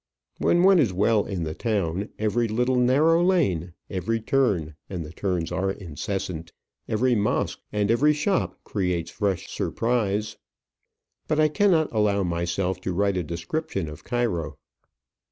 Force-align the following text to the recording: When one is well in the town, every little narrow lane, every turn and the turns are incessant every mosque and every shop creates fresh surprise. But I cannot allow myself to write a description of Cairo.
When 0.39 0.63
one 0.63 0.79
is 0.79 0.91
well 0.91 1.25
in 1.27 1.43
the 1.43 1.53
town, 1.53 2.09
every 2.17 2.47
little 2.47 2.75
narrow 2.75 3.23
lane, 3.23 3.73
every 3.87 4.19
turn 4.19 4.73
and 4.89 5.05
the 5.05 5.13
turns 5.13 5.51
are 5.51 5.69
incessant 5.69 6.51
every 6.89 7.13
mosque 7.13 7.59
and 7.71 7.91
every 7.91 8.13
shop 8.13 8.63
creates 8.63 9.11
fresh 9.11 9.47
surprise. 9.51 10.37
But 11.27 11.39
I 11.39 11.49
cannot 11.49 11.91
allow 11.91 12.23
myself 12.23 12.81
to 12.81 12.93
write 12.93 13.15
a 13.17 13.21
description 13.21 13.87
of 13.87 14.03
Cairo. 14.03 14.57